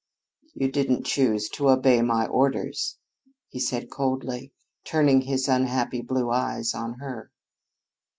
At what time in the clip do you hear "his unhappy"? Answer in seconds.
5.21-6.01